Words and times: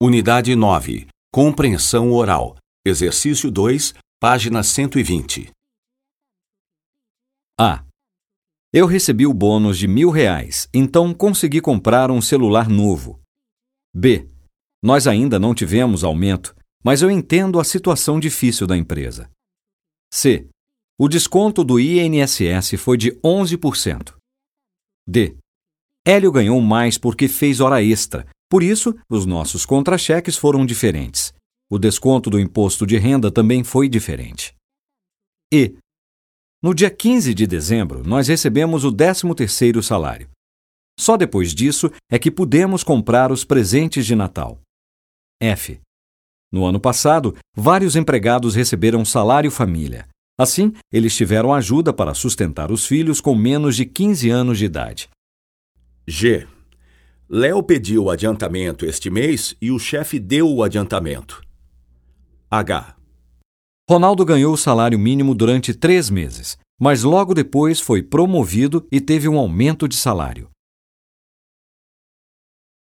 Unidade 0.00 0.54
9. 0.54 1.08
Compreensão 1.34 2.12
oral. 2.12 2.56
Exercício 2.86 3.50
2, 3.50 3.94
página 4.20 4.62
120. 4.62 5.50
A. 7.58 7.84
Eu 8.72 8.86
recebi 8.86 9.26
o 9.26 9.34
bônus 9.34 9.76
de 9.76 9.88
mil 9.88 10.10
reais, 10.10 10.68
então 10.72 11.12
consegui 11.12 11.60
comprar 11.60 12.12
um 12.12 12.22
celular 12.22 12.68
novo. 12.68 13.20
B. 13.92 14.30
Nós 14.80 15.08
ainda 15.08 15.36
não 15.36 15.52
tivemos 15.52 16.04
aumento, 16.04 16.54
mas 16.84 17.02
eu 17.02 17.10
entendo 17.10 17.58
a 17.58 17.64
situação 17.64 18.20
difícil 18.20 18.68
da 18.68 18.76
empresa. 18.76 19.28
C. 20.14 20.48
O 20.96 21.08
desconto 21.08 21.64
do 21.64 21.80
INSS 21.80 22.76
foi 22.78 22.96
de 22.96 23.10
11%. 23.16 24.14
D. 25.08 25.36
Hélio 26.06 26.30
ganhou 26.30 26.60
mais 26.60 26.96
porque 26.96 27.26
fez 27.26 27.58
hora 27.58 27.82
extra, 27.82 28.24
por 28.50 28.62
isso, 28.62 28.94
os 29.10 29.26
nossos 29.26 29.66
contra-cheques 29.66 30.36
foram 30.36 30.64
diferentes. 30.64 31.34
O 31.70 31.78
desconto 31.78 32.30
do 32.30 32.40
imposto 32.40 32.86
de 32.86 32.96
renda 32.96 33.30
também 33.30 33.62
foi 33.62 33.88
diferente. 33.88 34.54
E. 35.52 35.76
No 36.62 36.74
dia 36.74 36.90
15 36.90 37.34
de 37.34 37.46
dezembro, 37.46 38.02
nós 38.02 38.26
recebemos 38.26 38.84
o 38.84 38.90
13º 38.90 39.82
salário. 39.82 40.28
Só 40.98 41.16
depois 41.16 41.54
disso 41.54 41.90
é 42.10 42.18
que 42.18 42.30
pudemos 42.30 42.82
comprar 42.82 43.30
os 43.30 43.44
presentes 43.44 44.04
de 44.04 44.16
Natal. 44.16 44.58
F. 45.40 45.78
No 46.50 46.64
ano 46.64 46.80
passado, 46.80 47.36
vários 47.54 47.94
empregados 47.94 48.54
receberam 48.54 49.04
salário 49.04 49.50
família. 49.50 50.08
Assim, 50.38 50.72
eles 50.90 51.14
tiveram 51.14 51.52
ajuda 51.52 51.92
para 51.92 52.14
sustentar 52.14 52.72
os 52.72 52.86
filhos 52.86 53.20
com 53.20 53.34
menos 53.34 53.76
de 53.76 53.84
15 53.84 54.30
anos 54.30 54.58
de 54.58 54.64
idade. 54.64 55.08
G. 56.06 56.48
Léo 57.30 57.62
pediu 57.62 58.04
o 58.04 58.10
adiantamento 58.10 58.86
este 58.86 59.10
mês 59.10 59.54
e 59.60 59.70
o 59.70 59.78
chefe 59.78 60.18
deu 60.18 60.48
o 60.48 60.62
adiantamento. 60.62 61.42
H. 62.50 62.96
Ronaldo 63.86 64.24
ganhou 64.24 64.54
o 64.54 64.56
salário 64.56 64.98
mínimo 64.98 65.34
durante 65.34 65.74
três 65.74 66.08
meses, 66.08 66.56
mas 66.80 67.02
logo 67.02 67.34
depois 67.34 67.80
foi 67.80 68.02
promovido 68.02 68.86
e 68.90 68.98
teve 68.98 69.28
um 69.28 69.36
aumento 69.36 69.86
de 69.86 69.94
salário. 69.94 70.48